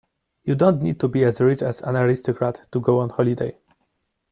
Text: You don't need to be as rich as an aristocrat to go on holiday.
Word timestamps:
You 0.45 0.55
don't 0.55 0.81
need 0.81 0.99
to 1.01 1.07
be 1.07 1.23
as 1.25 1.39
rich 1.41 1.61
as 1.61 1.79
an 1.81 1.95
aristocrat 1.95 2.65
to 2.71 2.79
go 2.79 3.01
on 3.01 3.11
holiday. 3.11 3.55